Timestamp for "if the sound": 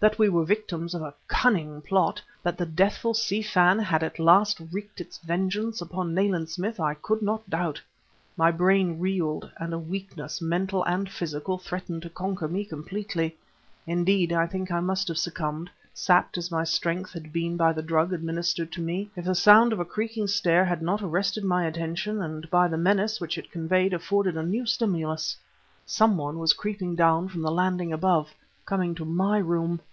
19.16-19.70